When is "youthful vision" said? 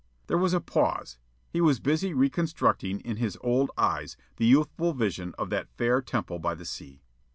4.47-5.35